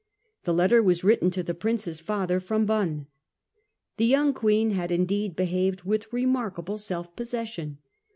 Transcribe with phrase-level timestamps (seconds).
[0.45, 3.05] The letter was written to the Prince's father, from Bonn.
[3.97, 7.77] The young Queen had indeed behaved with remarkable self possession.